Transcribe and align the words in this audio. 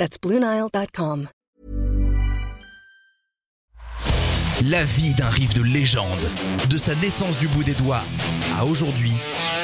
That's 0.00 0.16
BlueNile.com. 0.18 1.28
La 4.64 4.82
vie 4.82 5.12
d'un 5.12 5.28
riff 5.28 5.52
de 5.52 5.62
légende, 5.62 6.26
de 6.70 6.78
sa 6.78 6.94
naissance 6.94 7.36
du 7.36 7.48
bout 7.48 7.64
des 7.64 7.74
doigts 7.74 8.02
à 8.58 8.64
aujourd'hui, 8.64 9.12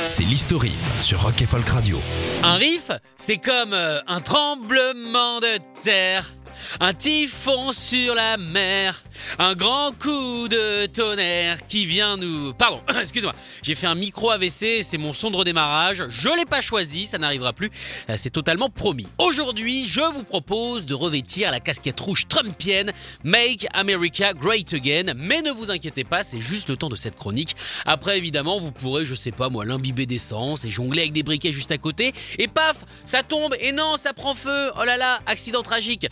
c'est 0.04 0.24
l'historif 0.24 0.74
sur 1.00 1.22
Rock 1.22 1.40
et 1.40 1.46
Folk 1.46 1.66
Radio. 1.66 1.98
Un 2.42 2.56
riff, 2.56 2.90
c'est 3.16 3.38
comme 3.38 3.72
euh, 3.72 4.00
un 4.06 4.20
tremblement 4.20 5.40
de 5.40 5.58
terre. 5.82 6.35
Un 6.80 6.92
typhon 6.92 7.72
sur 7.72 8.14
la 8.14 8.36
mer, 8.36 9.02
un 9.38 9.54
grand 9.54 9.92
coup 9.98 10.48
de 10.48 10.86
tonnerre 10.86 11.66
qui 11.66 11.86
vient 11.86 12.16
nous... 12.16 12.52
Pardon, 12.54 12.80
excuse-moi, 13.00 13.34
j'ai 13.62 13.74
fait 13.74 13.86
un 13.86 13.94
micro 13.94 14.30
AVC, 14.30 14.82
c'est 14.82 14.98
mon 14.98 15.12
son 15.12 15.30
de 15.30 15.36
redémarrage, 15.36 16.04
je 16.08 16.28
l'ai 16.36 16.44
pas 16.44 16.60
choisi, 16.60 17.06
ça 17.06 17.18
n'arrivera 17.18 17.52
plus, 17.52 17.70
Euh, 18.10 18.14
c'est 18.16 18.30
totalement 18.30 18.68
promis. 18.70 19.06
Aujourd'hui, 19.18 19.86
je 19.86 20.00
vous 20.00 20.24
propose 20.24 20.86
de 20.86 20.94
revêtir 20.94 21.50
la 21.50 21.60
casquette 21.60 21.98
rouge 22.00 22.26
trumpienne 22.28 22.92
Make 23.24 23.66
America 23.72 24.32
Great 24.32 24.72
Again, 24.74 25.14
mais 25.16 25.42
ne 25.42 25.50
vous 25.50 25.70
inquiétez 25.70 26.04
pas, 26.04 26.22
c'est 26.22 26.40
juste 26.40 26.68
le 26.68 26.76
temps 26.76 26.88
de 26.88 26.96
cette 26.96 27.16
chronique. 27.16 27.56
Après, 27.84 28.18
évidemment, 28.18 28.58
vous 28.58 28.72
pourrez, 28.72 29.06
je 29.06 29.14
sais 29.14 29.32
pas 29.32 29.48
moi, 29.48 29.64
l'imbiber 29.64 30.06
d'essence 30.06 30.64
et 30.64 30.70
jongler 30.70 31.02
avec 31.02 31.12
des 31.12 31.22
briquets 31.22 31.52
juste 31.52 31.72
à 31.72 31.78
côté, 31.78 32.12
et 32.38 32.48
paf, 32.48 32.76
ça 33.04 33.22
tombe, 33.22 33.54
et 33.60 33.72
non, 33.72 33.96
ça 33.96 34.12
prend 34.12 34.34
feu, 34.34 34.70
oh 34.78 34.84
là 34.84 34.96
là, 34.96 35.20
accident 35.26 35.62
tragique. 35.62 36.06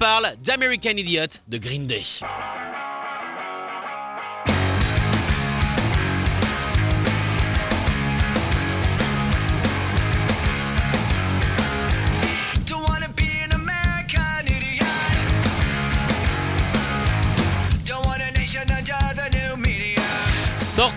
Parle 0.00 0.32
d'American 0.42 0.96
Idiot 0.96 1.42
de 1.46 1.58
Green 1.58 1.86
Day. 1.86 2.20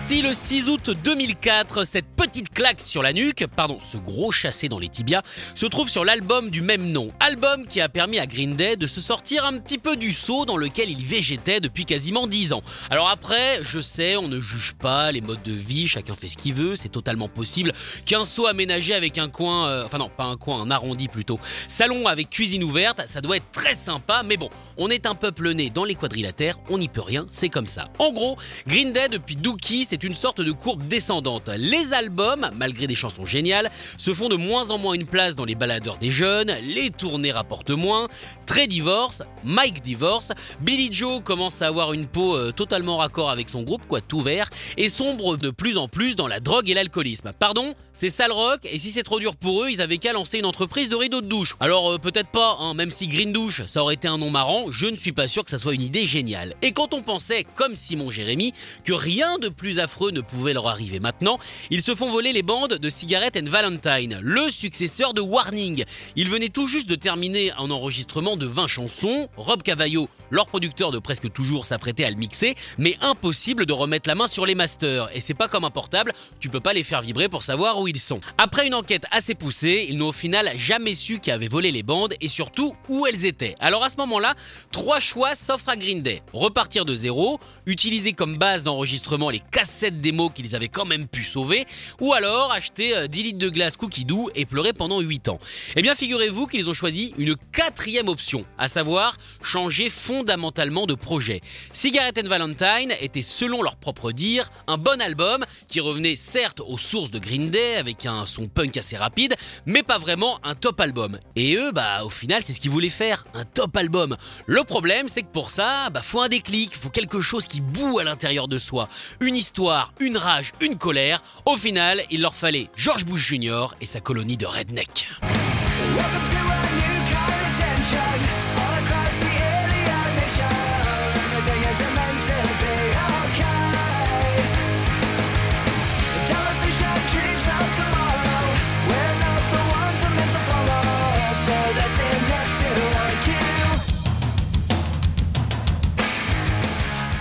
Sorti 0.04 0.20
le 0.20 0.34
6 0.34 0.68
août 0.68 0.90
2004, 1.02 1.84
cette 1.84 2.04
petite 2.04 2.52
claque 2.52 2.82
sur 2.82 3.02
la 3.02 3.14
nuque, 3.14 3.46
pardon, 3.46 3.78
ce 3.80 3.96
gros 3.96 4.32
chassé 4.32 4.68
dans 4.68 4.78
les 4.78 4.90
tibias, 4.90 5.22
se 5.54 5.64
trouve 5.64 5.88
sur 5.88 6.04
l'album 6.04 6.50
du 6.50 6.60
même 6.60 6.92
nom. 6.92 7.10
Album 7.20 7.66
qui 7.66 7.80
a 7.80 7.88
permis 7.88 8.18
à 8.18 8.26
Green 8.26 8.54
Day 8.54 8.76
de 8.76 8.86
se 8.86 9.00
sortir 9.00 9.46
un 9.46 9.56
petit 9.56 9.78
peu 9.78 9.96
du 9.96 10.12
seau 10.12 10.44
dans 10.44 10.58
lequel 10.58 10.90
il 10.90 11.02
végétait 11.02 11.58
depuis 11.58 11.86
quasiment 11.86 12.26
10 12.26 12.52
ans. 12.52 12.62
Alors 12.90 13.08
après, 13.08 13.60
je 13.62 13.80
sais, 13.80 14.16
on 14.16 14.28
ne 14.28 14.40
juge 14.40 14.74
pas 14.74 15.10
les 15.10 15.22
modes 15.22 15.42
de 15.42 15.54
vie, 15.54 15.88
chacun 15.88 16.14
fait 16.14 16.28
ce 16.28 16.36
qu'il 16.36 16.52
veut, 16.52 16.76
c'est 16.76 16.90
totalement 16.90 17.28
possible 17.28 17.72
qu'un 18.04 18.24
seau 18.24 18.46
aménagé 18.46 18.92
avec 18.92 19.16
un 19.16 19.30
coin, 19.30 19.68
euh, 19.68 19.86
enfin 19.86 19.96
non, 19.96 20.10
pas 20.14 20.24
un 20.24 20.36
coin, 20.36 20.60
un 20.60 20.70
arrondi 20.70 21.08
plutôt, 21.08 21.40
salon 21.66 22.08
avec 22.08 22.28
cuisine 22.28 22.62
ouverte, 22.62 23.00
ça 23.06 23.22
doit 23.22 23.38
être 23.38 23.50
très 23.52 23.72
sympa, 23.72 24.20
mais 24.22 24.36
bon, 24.36 24.50
on 24.76 24.90
est 24.90 25.06
un 25.06 25.14
peuple 25.14 25.52
né 25.52 25.70
dans 25.70 25.84
les 25.86 25.94
quadrilatères, 25.94 26.58
on 26.68 26.76
n'y 26.76 26.88
peut 26.88 27.00
rien, 27.00 27.26
c'est 27.30 27.48
comme 27.48 27.68
ça. 27.68 27.88
En 27.98 28.12
gros, 28.12 28.36
Green 28.66 28.92
Day 28.92 29.08
depuis 29.08 29.36
Dookie, 29.36 29.86
c'est 29.94 30.02
une 30.02 30.14
sorte 30.14 30.40
de 30.40 30.50
courbe 30.50 30.82
descendante. 30.88 31.48
Les 31.56 31.92
albums, 31.92 32.50
malgré 32.56 32.88
des 32.88 32.96
chansons 32.96 33.26
géniales, 33.26 33.70
se 33.96 34.12
font 34.12 34.28
de 34.28 34.34
moins 34.34 34.72
en 34.72 34.78
moins 34.78 34.94
une 34.94 35.06
place 35.06 35.36
dans 35.36 35.44
les 35.44 35.54
baladeurs 35.54 35.98
des 35.98 36.10
jeunes, 36.10 36.52
les 36.64 36.90
tournées 36.90 37.30
rapportent 37.30 37.70
moins, 37.70 38.08
Trey 38.44 38.66
divorce, 38.66 39.22
Mike 39.44 39.82
divorce, 39.82 40.32
Billy 40.60 40.88
Joe 40.90 41.22
commence 41.22 41.62
à 41.62 41.68
avoir 41.68 41.92
une 41.92 42.08
peau 42.08 42.36
euh, 42.36 42.50
totalement 42.50 42.96
raccord 42.96 43.30
avec 43.30 43.48
son 43.48 43.62
groupe, 43.62 43.86
quoi, 43.86 44.00
tout 44.00 44.20
vert, 44.20 44.50
et 44.76 44.88
sombre 44.88 45.36
de 45.36 45.50
plus 45.50 45.78
en 45.78 45.86
plus 45.86 46.16
dans 46.16 46.26
la 46.26 46.40
drogue 46.40 46.68
et 46.68 46.74
l'alcoolisme. 46.74 47.30
Pardon, 47.38 47.76
c'est 47.92 48.10
sale 48.10 48.32
rock, 48.32 48.62
et 48.64 48.80
si 48.80 48.90
c'est 48.90 49.04
trop 49.04 49.20
dur 49.20 49.36
pour 49.36 49.62
eux, 49.62 49.70
ils 49.70 49.80
avaient 49.80 49.98
qu'à 49.98 50.12
lancer 50.12 50.40
une 50.40 50.44
entreprise 50.44 50.88
de 50.88 50.96
rideaux 50.96 51.20
de 51.20 51.28
douche. 51.28 51.54
Alors 51.60 51.92
euh, 51.92 51.98
peut-être 51.98 52.30
pas, 52.30 52.56
hein, 52.58 52.74
même 52.74 52.90
si 52.90 53.06
Green 53.06 53.32
Douche, 53.32 53.62
ça 53.66 53.80
aurait 53.80 53.94
été 53.94 54.08
un 54.08 54.18
nom 54.18 54.30
marrant, 54.30 54.72
je 54.72 54.86
ne 54.86 54.96
suis 54.96 55.12
pas 55.12 55.28
sûr 55.28 55.44
que 55.44 55.50
ça 55.50 55.60
soit 55.60 55.74
une 55.74 55.82
idée 55.82 56.04
géniale. 56.04 56.56
Et 56.62 56.72
quand 56.72 56.94
on 56.94 57.02
pensait, 57.02 57.46
comme 57.54 57.76
Simon 57.76 58.10
Jérémy, 58.10 58.52
que 58.82 58.92
rien 58.92 59.38
de 59.38 59.48
plus 59.48 59.78
affreux 59.84 60.10
ne 60.10 60.20
pouvait 60.20 60.52
leur 60.52 60.66
arriver 60.66 60.98
maintenant, 60.98 61.38
ils 61.70 61.82
se 61.82 61.94
font 61.94 62.10
voler 62.10 62.32
les 62.32 62.42
bandes 62.42 62.74
de 62.74 62.88
Cigarette 62.88 63.38
and 63.40 63.48
Valentine, 63.48 64.18
le 64.20 64.50
successeur 64.50 65.14
de 65.14 65.20
Warning. 65.20 65.84
Ils 66.16 66.28
venaient 66.28 66.48
tout 66.48 66.66
juste 66.66 66.88
de 66.88 66.96
terminer 66.96 67.52
un 67.52 67.70
enregistrement 67.70 68.36
de 68.36 68.46
20 68.46 68.66
chansons, 68.66 69.28
Rob 69.36 69.62
Cavallo, 69.62 70.08
leur 70.30 70.46
producteur 70.46 70.90
de 70.90 70.98
presque 70.98 71.32
toujours 71.32 71.66
s'apprêtait 71.66 72.04
à 72.04 72.10
le 72.10 72.16
mixer, 72.16 72.54
mais 72.78 72.96
impossible 73.02 73.66
de 73.66 73.72
remettre 73.72 74.08
la 74.08 74.14
main 74.14 74.26
sur 74.26 74.46
les 74.46 74.54
masters, 74.54 75.08
et 75.14 75.20
c'est 75.20 75.34
pas 75.34 75.48
comme 75.48 75.64
un 75.64 75.70
portable, 75.70 76.12
tu 76.40 76.48
peux 76.48 76.60
pas 76.60 76.72
les 76.72 76.82
faire 76.82 77.02
vibrer 77.02 77.28
pour 77.28 77.42
savoir 77.42 77.80
où 77.80 77.86
ils 77.86 78.00
sont. 78.00 78.20
Après 78.38 78.66
une 78.66 78.74
enquête 78.74 79.04
assez 79.10 79.34
poussée, 79.34 79.86
ils 79.88 79.98
n'ont 79.98 80.08
au 80.08 80.12
final 80.12 80.52
jamais 80.56 80.94
su 80.94 81.18
qui 81.20 81.30
avait 81.30 81.48
volé 81.48 81.70
les 81.70 81.82
bandes, 81.82 82.14
et 82.20 82.28
surtout 82.28 82.74
où 82.88 83.06
elles 83.06 83.26
étaient. 83.26 83.54
Alors 83.60 83.84
à 83.84 83.90
ce 83.90 83.96
moment-là, 83.98 84.34
trois 84.72 84.98
choix 84.98 85.34
s'offrent 85.34 85.68
à 85.68 85.76
Green 85.76 86.00
Day. 86.00 86.22
Repartir 86.32 86.86
de 86.86 86.94
zéro, 86.94 87.38
utiliser 87.66 88.14
comme 88.14 88.38
base 88.38 88.64
d'enregistrement 88.64 89.28
les 89.28 89.40
cassettes 89.50 89.73
démos 89.82 90.30
qu'ils 90.34 90.54
avaient 90.56 90.68
quand 90.68 90.84
même 90.84 91.06
pu 91.06 91.24
sauver, 91.24 91.66
ou 92.00 92.12
alors 92.12 92.52
acheter 92.52 92.96
euh, 92.96 93.06
10 93.06 93.22
litres 93.22 93.38
de 93.38 93.48
glace 93.48 93.76
cookie 93.76 94.04
doux 94.04 94.30
et 94.34 94.46
pleurer 94.46 94.72
pendant 94.72 95.00
8 95.00 95.28
ans. 95.28 95.38
Eh 95.76 95.82
bien 95.82 95.94
figurez-vous 95.94 96.46
qu'ils 96.46 96.68
ont 96.68 96.74
choisi 96.74 97.14
une 97.18 97.36
quatrième 97.52 98.08
option, 98.08 98.44
à 98.58 98.68
savoir 98.68 99.16
changer 99.42 99.90
fondamentalement 99.90 100.86
de 100.86 100.94
projet. 100.94 101.40
Cigarette 101.72 102.20
and 102.22 102.28
Valentine 102.28 102.92
était 103.00 103.22
selon 103.22 103.62
leur 103.62 103.76
propre 103.76 104.12
dire 104.12 104.50
un 104.66 104.78
bon 104.78 105.00
album 105.00 105.44
qui 105.68 105.80
revenait 105.80 106.16
certes 106.16 106.60
aux 106.60 106.78
sources 106.78 107.10
de 107.10 107.18
Green 107.18 107.50
Day 107.50 107.76
avec 107.76 108.06
un 108.06 108.26
son 108.26 108.46
punk 108.48 108.76
assez 108.76 108.96
rapide, 108.96 109.34
mais 109.66 109.82
pas 109.82 109.98
vraiment 109.98 110.38
un 110.44 110.54
top 110.54 110.80
album. 110.80 111.18
Et 111.36 111.56
eux, 111.56 111.72
bah 111.72 112.04
au 112.04 112.10
final 112.10 112.42
c'est 112.42 112.52
ce 112.52 112.60
qu'ils 112.60 112.70
voulaient 112.70 112.88
faire, 112.88 113.24
un 113.34 113.44
top 113.44 113.76
album. 113.76 114.16
Le 114.46 114.62
problème 114.64 115.08
c'est 115.08 115.22
que 115.22 115.32
pour 115.32 115.50
ça, 115.50 115.90
bah 115.90 116.02
faut 116.02 116.20
un 116.20 116.28
déclic, 116.28 116.74
faut 116.74 116.90
quelque 116.90 117.20
chose 117.20 117.46
qui 117.46 117.60
boue 117.60 117.98
à 117.98 118.04
l'intérieur 118.04 118.48
de 118.48 118.58
soi, 118.58 118.88
une 119.20 119.36
histoire, 119.36 119.63
une 120.00 120.16
rage, 120.16 120.52
une 120.60 120.76
colère. 120.76 121.22
Au 121.46 121.56
final, 121.56 122.02
il 122.10 122.20
leur 122.20 122.34
fallait 122.34 122.68
George 122.76 123.04
Bush 123.04 123.28
Jr. 123.28 123.68
et 123.80 123.86
sa 123.86 124.00
colonie 124.00 124.36
de 124.36 124.46
redneck. 124.46 125.06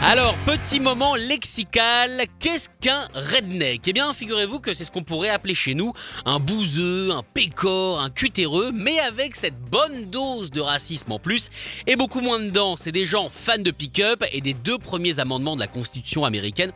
Alors, 0.05 0.35
petit 0.45 0.81
moment 0.81 1.15
lexical, 1.15 2.25
qu'est-ce 2.37 2.67
qu'un 2.81 3.07
redneck? 3.15 3.87
Eh 3.87 3.93
bien, 3.93 4.13
figurez-vous 4.13 4.59
que 4.59 4.73
c'est 4.73 4.83
ce 4.83 4.91
qu'on 4.91 5.03
pourrait 5.03 5.29
appeler 5.29 5.55
chez 5.55 5.75
nous 5.75 5.93
un 6.25 6.39
bouseux, 6.39 7.11
un 7.11 7.23
pécor, 7.23 8.01
un 8.01 8.09
cutéreux, 8.09 8.71
mais 8.73 8.99
avec 8.99 9.37
cette 9.37 9.57
bonne 9.57 10.03
dose 10.07 10.51
de 10.51 10.59
racisme 10.59 11.13
en 11.13 11.19
plus, 11.19 11.49
et 11.87 11.95
beaucoup 11.95 12.19
moins 12.19 12.41
dedans. 12.41 12.75
C'est 12.75 12.91
des 12.91 13.05
gens 13.05 13.29
fans 13.33 13.57
de 13.57 13.71
pick-up 13.71 14.25
et 14.33 14.41
des 14.41 14.53
deux 14.53 14.77
premiers 14.77 15.21
amendements 15.21 15.55
de 15.55 15.61
la 15.61 15.67
Constitution 15.67 16.25
américaine, 16.25 16.73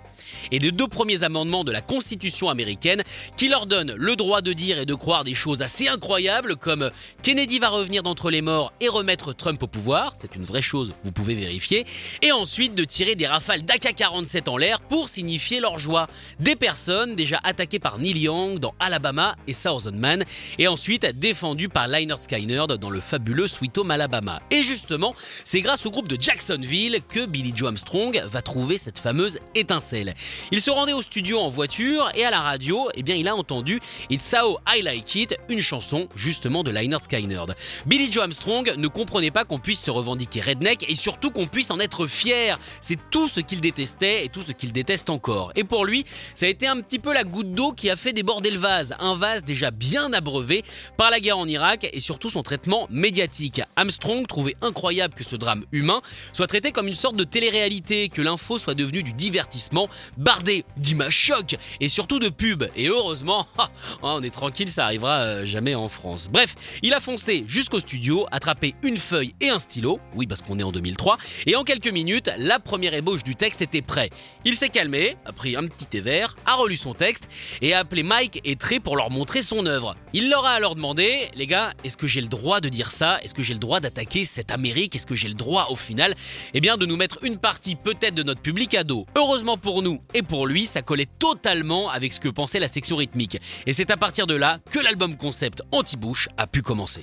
et 0.54 0.60
des 0.60 0.72
deux 0.72 0.88
premiers 0.88 1.24
amendements 1.24 1.66
de 1.66 1.72
la 1.74 1.82
Constitution 1.82 2.50
américaine 2.50 3.04
qui 3.36 3.50
leur 3.50 3.66
donnent 3.66 3.94
le 3.94 4.16
droit 4.16 4.42
de 4.42 4.54
dire 4.54 4.80
et 4.80 4.86
de 4.86 4.94
croire 4.94 5.26
des 5.26 5.36
choses 5.36 5.62
assez 5.62 5.90
incroyables 5.90 6.56
comme 6.56 6.92
Kennedy 7.24 7.60
va 7.60 7.68
revenir 7.68 8.04
d'entre 8.04 8.32
les 8.32 8.42
morts 8.42 8.72
et 8.80 8.88
remettre 8.88 9.34
Trump 9.34 9.62
au 9.62 9.68
pouvoir, 9.68 10.14
c'est 10.18 10.38
une 10.38 10.46
vraie 10.46 10.62
chose, 10.62 10.94
vous 11.04 11.12
pouvez 11.12 11.36
vérifier, 11.36 11.86
et 12.22 12.32
ensuite 12.32 12.74
de 12.74 12.86
tirer 12.86 13.17
des 13.18 13.28
rafales 13.28 13.64
d'AK-47 13.64 14.50
en 14.50 14.58
l'air 14.58 14.80
pour 14.80 15.10
signifier 15.10 15.60
leur 15.60 15.80
joie. 15.80 16.08
Des 16.40 16.56
personnes 16.56 17.16
déjà 17.16 17.40
attaquées 17.44 17.80
par 17.80 18.00
Neil 18.00 18.18
Young 18.18 18.60
dans 18.60 18.74
Alabama 18.80 19.36
et 19.48 19.54
Southern 19.54 19.98
Man, 19.98 20.24
et 20.58 20.68
ensuite 20.68 21.06
défendues 21.18 21.70
par 21.70 21.88
Lynyrd 21.88 22.22
Skynyrd 22.22 22.78
dans 22.78 22.90
le 22.90 23.02
fabuleux 23.02 23.48
Sweet 23.48 23.78
Home 23.78 23.92
Alabama. 23.92 24.42
Et 24.52 24.64
justement, 24.64 25.16
c'est 25.44 25.62
grâce 25.62 25.86
au 25.86 25.92
groupe 25.92 26.08
de 26.08 26.22
Jacksonville 26.22 27.02
que 27.10 27.26
Billy 27.26 27.52
Joe 27.56 27.68
Armstrong 27.68 28.24
va 28.32 28.42
trouver 28.42 28.78
cette 28.78 29.00
fameuse 29.00 29.40
étincelle. 29.56 30.14
Il 30.52 30.62
se 30.62 30.72
rendait 30.72 30.94
au 30.94 31.02
studio 31.02 31.40
en 31.40 31.50
voiture 31.50 32.10
et 32.16 32.24
à 32.24 32.32
la 32.32 32.40
radio, 32.40 32.90
eh 32.96 33.04
bien, 33.04 33.16
il 33.16 33.28
a 33.28 33.36
entendu 33.36 33.80
It's 34.10 34.34
How 34.34 34.60
I 34.68 34.82
Like 34.82 35.16
It, 35.16 35.36
une 35.50 35.62
chanson 35.62 36.08
justement 36.16 36.64
de 36.64 36.72
Lynyrd 36.72 37.04
Skynyrd. 37.04 37.56
Billy 37.86 38.12
Joe 38.12 38.24
Armstrong 38.24 38.74
ne 38.78 38.88
comprenait 38.88 39.32
pas 39.32 39.46
qu'on 39.46 39.60
puisse 39.60 39.82
se 39.82 39.92
revendiquer 39.92 40.42
redneck 40.42 40.86
et 40.88 40.96
surtout 40.96 41.32
qu'on 41.32 41.48
puisse 41.48 41.72
en 41.72 41.80
être 41.80 42.08
fier. 42.08 42.60
Tout 43.10 43.28
ce 43.28 43.40
qu'il 43.40 43.62
détestait 43.62 44.26
et 44.26 44.30
tout 44.30 44.42
ce 44.42 44.52
qu'il 44.52 44.72
déteste 44.72 45.10
encore. 45.10 45.52
Et 45.56 45.64
pour 45.64 45.86
lui, 45.86 46.06
ça 46.34 46.46
a 46.46 46.50
été 46.50 46.68
un 46.68 46.80
petit 46.82 47.00
peu 47.00 47.14
la 47.14 47.24
goutte 47.24 47.54
d'eau 47.54 47.72
qui 47.72 47.90
a 47.90 47.96
fait 47.96 48.14
déborder 48.14 48.52
le 48.52 48.60
vase. 48.60 48.96
Un 49.00 49.16
vase 49.16 49.44
déjà 49.44 49.72
bien 49.72 50.14
abreuvé 50.14 50.64
par 50.98 51.10
la 51.10 51.20
guerre 51.20 51.38
en 51.38 51.48
Irak 51.48 51.88
et 51.92 52.00
surtout 52.00 52.30
son 52.30 52.44
traitement 52.44 52.88
médiatique. 52.90 53.62
Armstrong 53.76 54.28
trouvait 54.28 54.56
incroyable 54.62 55.14
que 55.14 55.24
ce 55.24 55.36
drame 55.36 55.66
humain 55.72 56.02
soit 56.34 56.48
traité 56.48 56.72
comme 56.72 56.88
une 56.88 56.96
sorte 56.96 57.16
de 57.16 57.24
télé-réalité, 57.24 58.10
que 58.10 58.22
l'info 58.22 58.58
soit 58.58 58.76
devenue 58.76 59.04
du 59.04 59.14
divertissement, 59.14 59.90
bardé 60.18 60.66
d'images 60.78 61.16
choc 61.16 61.56
et 61.80 61.90
surtout 61.90 62.20
de 62.20 62.30
pubs. 62.30 62.70
Et 62.76 62.88
heureusement, 62.88 63.48
ah, 63.58 63.70
on 64.02 64.24
est 64.24 64.34
tranquille, 64.34 64.70
ça 64.70 64.86
arrivera 64.86 65.20
euh, 65.20 65.46
jamais 65.46 65.76
en 65.76 65.90
France. 65.90 66.28
Bref, 66.32 66.56
il 66.84 66.94
a 66.94 67.00
foncé 67.00 67.44
jusqu'au 67.48 67.80
studio, 67.80 68.26
attrapé 68.32 68.76
une 68.84 68.98
feuille 68.98 69.34
et 69.42 69.50
un 69.50 69.60
stylo, 69.60 70.00
oui 70.16 70.28
parce 70.28 70.42
qu'on 70.42 70.60
est 70.60 70.64
en 70.64 70.72
2003, 70.72 71.18
et 71.46 71.56
en 71.56 71.64
quelques 71.64 71.88
minutes, 71.88 72.30
la 72.38 72.60
première 72.60 72.94
ébauche 72.98 73.24
du 73.24 73.36
texte 73.36 73.62
était 73.62 73.82
prêt. 73.82 74.10
Il 74.46 74.56
s'est 74.56 74.70
calmé, 74.70 75.18
a 75.26 75.32
pris 75.32 75.56
un 75.56 75.68
petit 75.68 75.86
thé 75.86 76.02
vert, 76.02 76.36
a 76.46 76.56
relu 76.56 76.78
son 76.78 76.94
texte 76.94 77.28
et 77.62 77.74
a 77.74 77.80
appelé 77.80 78.04
Mike 78.04 78.42
et 78.44 78.56
Trey 78.56 78.80
pour 78.80 78.98
leur 78.98 79.10
montrer 79.10 79.42
son 79.42 79.66
œuvre. 79.66 79.96
Il 80.14 80.30
leur 80.30 80.46
a 80.46 80.52
alors 80.52 80.76
demandé, 80.76 81.30
les 81.36 81.48
gars, 81.48 81.74
est-ce 81.84 81.98
que 81.98 82.08
j'ai 82.08 82.22
le 82.22 82.28
droit 82.28 82.60
de 82.60 82.70
dire 82.70 82.92
ça? 82.92 83.20
Est-ce 83.24 83.34
que 83.34 83.44
j'ai 83.44 83.54
le 83.54 83.60
droit 83.60 83.80
d'attaquer 83.80 84.26
cette 84.26 84.52
Amérique? 84.52 84.96
Est-ce 84.96 85.06
que 85.06 85.16
j'ai 85.16 85.28
le 85.28 85.34
droit 85.34 85.68
au 85.70 85.76
final 85.76 86.16
Eh 86.54 86.62
bien 86.62 86.78
de 86.78 86.86
nous 86.86 86.98
mettre 86.98 87.20
une 87.24 87.38
partie 87.38 87.76
peut-être 87.76 88.16
de 88.16 88.24
notre 88.24 88.42
public 88.42 88.74
à 88.74 88.84
dos? 88.84 89.06
Heureusement 89.16 89.58
pour 89.58 89.82
nous 89.84 90.02
et 90.14 90.22
pour 90.22 90.48
lui, 90.48 90.66
ça 90.66 90.82
collait 90.82 91.08
totalement 91.20 91.90
avec 91.90 92.14
ce 92.14 92.20
que 92.20 92.30
pensait 92.30 92.60
la 92.60 92.68
section 92.68 92.96
rythmique. 92.96 93.38
Et 93.66 93.74
c'est 93.74 93.92
à 93.92 93.98
partir 93.98 94.28
de 94.28 94.36
là 94.36 94.60
que 94.72 94.80
l'album 94.80 95.16
concept 95.18 95.62
Anti-Bush 95.72 96.30
a 96.38 96.48
pu 96.48 96.62
commencer. 96.62 97.02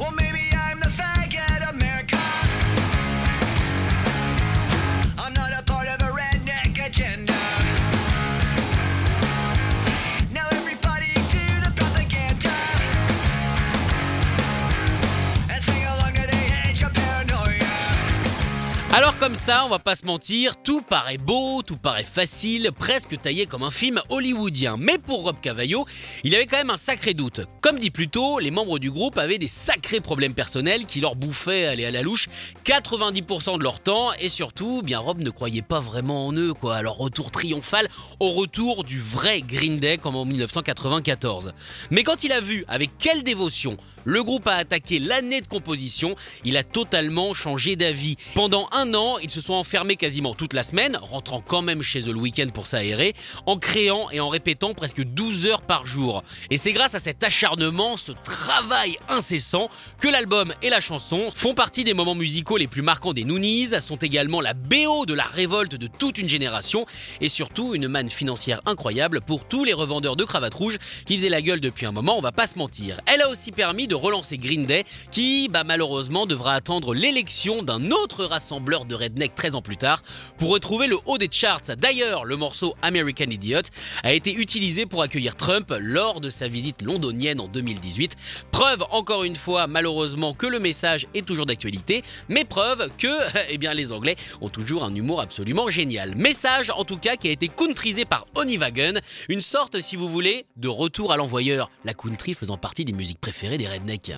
Alors 18.97 19.14
comme 19.25 19.35
ça, 19.35 19.65
on 19.65 19.71
va 19.71 19.79
pas 19.79 19.95
se 19.95 20.05
mentir, 20.05 20.55
tout 20.63 20.83
paraît 20.83 21.17
beau, 21.17 21.63
tout 21.63 21.79
paraît 21.79 22.05
facile, 22.05 22.69
presque 22.79 23.19
taillé 23.19 23.47
comme 23.47 23.63
un 23.63 23.71
film 23.71 24.03
hollywoodien. 24.11 24.77
Mais 24.79 24.99
pour 24.99 25.25
Rob 25.25 25.37
Cavallo, 25.41 25.87
il 26.25 26.35
avait 26.35 26.45
quand 26.45 26.59
même 26.59 26.69
un 26.69 26.77
sacré 26.77 27.15
doute. 27.15 27.41
Comme 27.63 27.79
dit 27.79 27.91
plus 27.91 28.09
tôt, 28.09 28.39
les 28.39 28.51
membres 28.51 28.79
du 28.79 28.91
groupe 28.91 29.17
avaient 29.17 29.39
des 29.39 29.49
sacrés 29.49 30.03
problèmes 30.03 30.35
personnels 30.35 30.85
qui 30.85 31.01
leur 31.01 31.17
bouffaient 31.17 31.65
aller 31.65 31.87
à 31.87 31.91
la 31.91 32.03
louche 32.03 32.27
90% 32.67 33.57
de 33.57 33.63
leur 33.63 33.81
temps 33.81 34.13
et 34.21 34.29
surtout, 34.29 34.83
bien 34.83 34.99
Rob 34.99 35.19
ne 35.23 35.31
croyait 35.31 35.63
pas 35.63 35.81
vraiment 35.81 36.27
en 36.27 36.35
eux 36.35 36.53
quoi. 36.53 36.77
Alors 36.77 36.99
retour 36.99 37.31
triomphal 37.31 37.89
au 38.21 38.29
retour 38.33 38.85
du 38.85 39.01
vrai 39.01 39.41
Green 39.41 39.79
Day 39.79 39.97
comme 39.97 40.17
en 40.17 40.27
1994. 40.27 41.55
Mais 41.91 42.03
quand 42.03 42.25
il 42.25 42.33
a 42.33 42.43
vu 42.43 42.67
avec 42.69 42.91
quelle 42.99 43.23
dévotion 43.23 43.79
le 44.05 44.23
groupe 44.23 44.47
a 44.47 44.57
attaqué 44.57 44.99
l'année 44.99 45.41
de 45.41 45.47
composition, 45.47 46.15
il 46.45 46.57
a 46.57 46.63
totalement 46.63 47.33
changé 47.35 47.75
d'avis. 47.75 48.17
Pendant 48.35 48.69
un 48.73 48.93
an, 48.95 49.14
ils 49.23 49.31
se 49.31 49.41
sont 49.41 49.55
enfermés 49.55 49.97
quasiment 49.97 50.35
toute 50.35 50.53
la 50.53 50.63
semaine, 50.63 50.99
rentrant 51.01 51.41
quand 51.41 51.63
même 51.63 51.83
chez 51.83 52.09
eux 52.09 52.13
le 52.13 52.19
week-end 52.19 52.49
pour 52.53 52.67
s'aérer, 52.67 53.15
en 53.47 53.57
créant 53.57 54.11
et 54.11 54.21
en 54.21 54.29
répétant 54.29 54.75
presque 54.75 55.03
12 55.03 55.47
heures 55.47 55.63
par 55.63 55.87
jour. 55.87 56.23
Et 56.51 56.57
c'est 56.57 56.73
grâce 56.73 56.95
à 56.95 57.01
cet 57.01 57.23
acharnement, 57.25 57.97
ce 57.97 58.13
travail 58.13 58.97
incessant, 59.09 59.69
que 60.01 60.09
l'album 60.09 60.55
et 60.63 60.71
la 60.71 60.81
chanson 60.81 61.31
font 61.35 61.55
partie 61.55 61.85
des 61.85 61.95
moments 61.95 62.15
musicaux 62.15 62.57
les 62.57 62.67
plus 62.67 62.83
marquants 62.83 63.13
des 63.13 63.25
Noonies, 63.25 63.81
sont 63.81 63.97
également 63.97 64.41
la 64.41 64.55
BO 64.55 65.07
de 65.07 65.15
la 65.15 65.25
révolte 65.25 65.77
de 65.77 65.87
toute 65.87 66.19
une 66.19 66.29
génération, 66.29 66.87
et 67.21 67.29
surtout 67.29 67.75
une 67.75 67.89
manne 67.89 68.11
financière 68.11 68.61
incroyable 68.67 69.21
pour 69.21 69.47
tous 69.47 69.65
les 69.65 69.73
revendeurs 69.73 70.17
de 70.17 70.25
cravates 70.25 70.55
rouges 70.55 70.79
qui 71.07 71.17
faisaient 71.17 71.29
la 71.29 71.43
gueule 71.43 71.61
depuis 71.61 71.87
un 71.87 71.93
moment, 71.93 72.17
on 72.17 72.21
va 72.21 72.33
pas 72.33 72.47
se 72.47 72.59
mentir. 72.59 73.01
Elle 73.07 73.23
a 73.23 73.29
aussi 73.29 73.53
permis 73.53 73.87
de 73.87 73.95
relancer 73.95 74.39
Green 74.39 74.67
Day, 74.67 74.85
qui, 75.11 75.49
bah, 75.49 75.65
malheureusement, 75.65 76.27
devra 76.27 76.55
attendre 76.55 76.95
l'élection 76.95 77.63
d'un 77.63 77.91
autre 77.91 78.25
rassembleur 78.25 78.85
de 78.85 78.95
redneck 79.05 79.35
13 79.35 79.55
ans 79.55 79.63
plus 79.63 79.77
tard 79.77 80.03
pour 80.39 80.51
retrouver 80.51 80.87
le 80.87 80.99
haut 81.07 81.19
des 81.19 81.29
charts. 81.31 81.61
D'ailleurs, 81.79 82.25
le 82.25 82.37
morceau 82.37 82.75
American 82.83 83.27
Idiot 83.27 83.63
a 84.03 84.13
été 84.13 84.33
utilisé 84.33 84.87
pour 84.87 85.03
accueillir 85.03 85.37
Trump 85.37 85.73
lors 85.81 86.21
de 86.21 86.31
sa 86.31 86.49
visite 86.49 86.83
londonienne 86.83 87.41
en 87.41 87.49
2018. 87.49 88.17
Preuve, 88.51 88.85
encore 88.91 89.25
une 89.25 89.37
fois, 89.37 89.67
malheureusement, 89.67 90.35
que 90.35 90.47
le 90.47 90.59
message 90.59 91.07
est 91.15 91.25
toujours 91.25 91.47
d'actualité, 91.47 92.03
mais 92.29 92.45
preuve 92.45 92.91
que, 92.99 93.09
eh 93.49 93.59
bien, 93.59 93.75
les 93.75 93.93
Anglais 93.93 94.17
ont 94.41 94.49
toujours 94.49 94.85
un 94.85 94.95
humour 94.95 95.21
absolument 95.21 95.69
génial. 95.69 96.15
Message, 96.17 96.71
en 96.71 96.85
tout 96.85 96.99
cas, 96.99 97.17
qui 97.17 97.29
a 97.29 97.33
été 97.33 97.49
countrysé 97.49 98.05
par 98.05 98.27
Onivagon, 98.35 99.01
une 99.29 99.41
sorte, 99.41 99.81
si 99.81 99.97
vous 99.97 100.09
voulez, 100.09 100.47
de 100.57 100.69
retour 100.69 101.13
à 101.13 101.17
l'envoyeur, 101.17 101.71
la 101.85 101.95
country 101.95 102.35
faisant 102.35 102.57
partie 102.57 102.85
des 102.85 102.93
musiques 102.93 103.21
préférées 103.21 103.59
des 103.59 103.69
rednecks. 103.69 104.13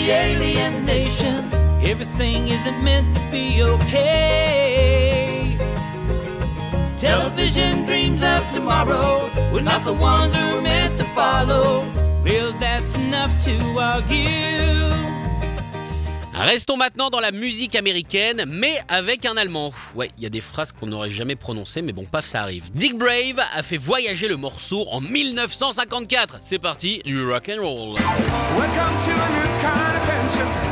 The 0.00 0.10
alien 0.12 0.84
nation. 0.84 1.52
Everything 1.82 2.48
isn't 2.48 2.82
meant 2.82 3.14
to 3.14 3.20
be 3.30 3.62
okay. 3.62 5.56
Television 6.96 7.84
dreams 7.84 8.22
of 8.22 8.42
tomorrow. 8.52 9.30
We're 9.52 9.68
not 9.72 9.84
the 9.84 9.92
ones 9.92 10.34
we're 10.34 10.62
meant 10.62 10.98
to 11.00 11.04
follow. 11.18 11.84
Well, 12.24 12.52
that's 12.52 12.96
enough 12.96 13.32
to 13.44 13.54
argue. 13.78 15.19
Restons 16.40 16.78
maintenant 16.78 17.10
dans 17.10 17.20
la 17.20 17.32
musique 17.32 17.74
américaine, 17.74 18.44
mais 18.46 18.80
avec 18.88 19.26
un 19.26 19.36
Allemand. 19.36 19.74
Ouais, 19.94 20.10
il 20.16 20.22
y 20.22 20.26
a 20.26 20.30
des 20.30 20.40
phrases 20.40 20.72
qu'on 20.72 20.86
n'aurait 20.86 21.10
jamais 21.10 21.36
prononcées, 21.36 21.82
mais 21.82 21.92
bon, 21.92 22.04
paf, 22.04 22.24
ça 22.24 22.40
arrive. 22.40 22.70
Dick 22.74 22.96
Brave 22.96 23.38
a 23.54 23.62
fait 23.62 23.76
voyager 23.76 24.26
le 24.26 24.36
morceau 24.36 24.86
en 24.90 25.02
1954. 25.02 26.38
C'est 26.40 26.58
parti, 26.58 27.02
du 27.04 27.22
rock 27.22 27.50
and 27.50 27.60
roll. 27.60 27.94
Welcome 27.94 28.96
to 29.04 29.10
a 29.10 29.28
new 29.28 29.48
kind 29.60 29.96
of 29.96 30.08
tension 30.08 30.70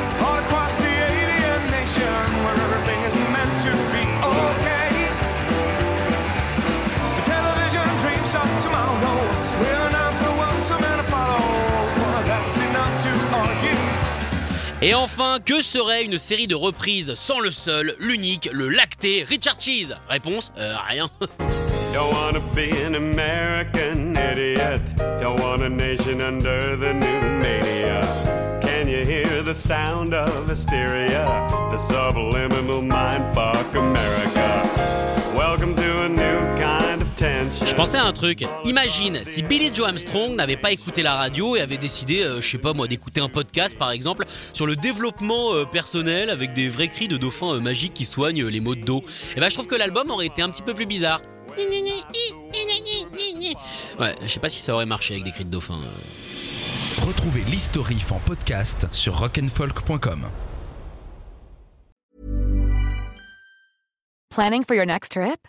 Et 14.81 14.95
enfin, 14.95 15.39
que 15.45 15.61
serait 15.61 16.05
une 16.05 16.19
série 16.19 16.47
de 16.47 16.55
reprises 16.55 17.15
sans 17.15 17.41
le 17.41 17.51
seul, 17.51 17.97
l'unique, 17.99 18.49
le 18.53 18.69
lacté 18.69 19.25
Richard 19.29 19.57
Cheese? 19.59 19.97
Réponse 20.09 20.53
euh, 20.57 20.77
rien. 20.89 21.11
Don't 21.93 22.13
wanna 22.13 22.39
be 22.55 22.71
an 22.87 22.95
American 22.95 24.15
idiot. 24.17 24.81
Don't 25.21 25.41
want 25.41 25.63
a 25.63 25.69
nation 25.69 26.21
under 26.21 26.77
the 26.77 26.95
new 26.95 27.21
mania. 27.41 28.03
Can 28.63 28.87
you 28.87 29.05
hear 29.05 29.43
the 29.43 29.55
sound 29.55 30.15
of 30.15 30.49
hysteria? 30.49 31.27
The 31.73 31.79
subliminal 31.79 32.81
mindfuck 32.81 33.75
America. 33.75 34.63
Welcome 35.37 35.75
to 35.75 36.05
a 36.05 36.09
new 36.09 36.57
kind. 36.57 36.88
Je 37.21 37.75
pensais 37.75 37.99
à 37.99 38.05
un 38.05 38.13
truc. 38.13 38.45
Imagine 38.65 39.25
si 39.25 39.43
Billy 39.43 39.75
Joe 39.75 39.89
Armstrong 39.89 40.37
n'avait 40.37 40.57
pas 40.57 40.71
écouté 40.71 41.03
la 41.03 41.17
radio 41.17 41.57
et 41.57 41.61
avait 41.61 41.77
décidé, 41.77 42.23
euh, 42.23 42.41
je 42.41 42.49
sais 42.49 42.59
pas 42.59 42.75
moi, 42.75 42.87
d'écouter 42.87 43.21
un 43.21 43.29
podcast 43.29 43.77
par 43.77 43.91
exemple 43.91 44.25
sur 44.53 44.67
le 44.67 44.77
développement 44.77 45.53
euh, 45.53 45.65
personnel 45.65 46.31
avec 46.31 46.53
des 46.53 46.69
vrais 46.69 46.87
cris 46.87 47.09
de 47.09 47.17
dauphins 47.17 47.55
euh, 47.55 47.61
magiques 47.61 47.95
qui 47.95 48.05
soignent 48.05 48.43
euh, 48.43 48.51
les 48.51 48.61
maux 48.61 48.77
de 48.77 48.83
dos. 48.83 49.03
Et 49.37 49.41
ben 49.41 49.49
je 49.49 49.55
trouve 49.55 49.67
que 49.67 49.75
l'album 49.75 50.11
aurait 50.11 50.27
été 50.27 50.43
un 50.43 50.51
petit 50.51 50.63
peu 50.63 50.75
plus 50.75 50.87
bizarre. 50.87 51.21
Ouais, 53.99 54.15
je 54.23 54.29
sais 54.29 54.41
pas 54.41 54.49
si 54.49 54.61
ça 54.61 54.75
aurait 54.75 54.87
marché 54.87 55.15
avec 55.15 55.25
des 55.25 55.33
cris 55.33 55.45
de 55.45 55.51
dauphins. 55.51 55.81
Retrouvez 57.05 57.43
l'historif 57.51 58.13
en 58.13 58.21
podcast 58.21 58.87
sur 58.93 59.19
rockandfolk.com. 59.19 60.29
Planning 64.31 64.63
for 64.65 64.77
your 64.77 64.87
next 64.87 65.13
trip? 65.13 65.49